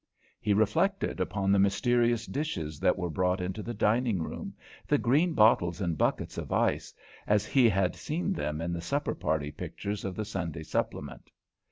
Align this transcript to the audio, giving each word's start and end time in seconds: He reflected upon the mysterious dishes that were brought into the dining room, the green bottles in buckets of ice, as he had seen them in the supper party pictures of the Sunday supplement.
He 0.39 0.55
reflected 0.55 1.19
upon 1.19 1.51
the 1.51 1.59
mysterious 1.59 2.25
dishes 2.25 2.79
that 2.79 2.97
were 2.97 3.11
brought 3.11 3.39
into 3.39 3.61
the 3.61 3.75
dining 3.75 4.19
room, 4.23 4.55
the 4.87 4.97
green 4.97 5.33
bottles 5.35 5.79
in 5.79 5.93
buckets 5.93 6.39
of 6.39 6.51
ice, 6.51 6.91
as 7.27 7.45
he 7.45 7.69
had 7.69 7.95
seen 7.95 8.33
them 8.33 8.61
in 8.61 8.73
the 8.73 8.81
supper 8.81 9.13
party 9.13 9.51
pictures 9.51 10.03
of 10.03 10.15
the 10.15 10.25
Sunday 10.25 10.63
supplement. 10.63 11.29